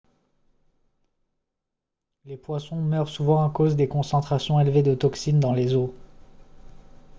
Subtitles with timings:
[2.25, 5.93] les poissons meurent souvent à cause des concentrations élevées de toxines dans les eaux